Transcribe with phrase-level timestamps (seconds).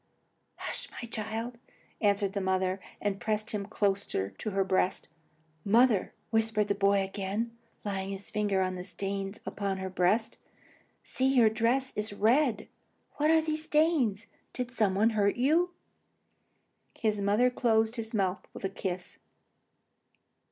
[0.57, 1.59] "Oh, hush, my child,"
[2.01, 5.07] answered the mother, and pressed him closer to her side.
[5.63, 10.39] "Mother," whispered the boy again, laying his finger on the stains upon her breast,
[11.03, 12.67] "see, your dress is red!
[13.17, 14.25] What are these stains?
[14.53, 15.69] Did some one hurt you?"
[17.03, 19.19] The mother closed his mouth with a kiss.